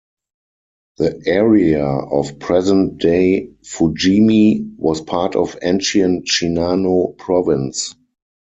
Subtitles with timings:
[0.97, 7.93] The area of present-day Fujimi was part of ancient Shinano Province.